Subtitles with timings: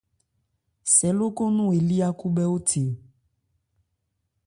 [0.95, 2.83] Sɛ lókɔn nɔn elí khúbhɛ́óthe.